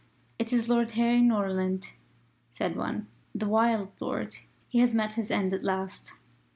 [0.39, 1.93] "It is Lord Harry Norland,"
[2.49, 3.05] said one.
[3.35, 6.13] "The wild lord he has met his end at last."